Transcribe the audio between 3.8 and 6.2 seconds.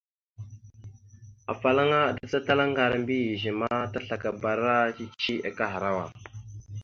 taslakabara cici akahərawa.